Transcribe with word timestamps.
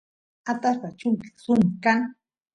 atashpa 0.51 0.87
chunka 0.99 1.27
suni 1.41 1.69
kan 1.83 1.99